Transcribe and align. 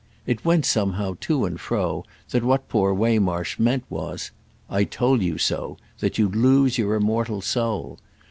It 0.25 0.43
went 0.43 0.65
somehow 0.65 1.15
to 1.21 1.45
and 1.45 1.61
fro 1.61 2.05
that 2.31 2.43
what 2.43 2.67
poor 2.67 2.91
Waymarsh 2.91 3.59
meant 3.59 3.83
was 3.87 4.31
"I 4.67 4.83
told 4.83 5.21
you 5.21 5.37
so—that 5.37 6.17
you'd 6.17 6.35
lose 6.35 6.79
your 6.79 6.95
immortal 6.95 7.39
soul!" 7.41 7.99